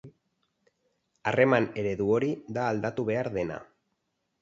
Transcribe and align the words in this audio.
Harreman 1.33 1.69
eredu 1.83 2.09
hori 2.17 2.33
da 2.59 2.67
aldatu 2.73 3.09
behar 3.15 3.35
dena. 3.41 3.65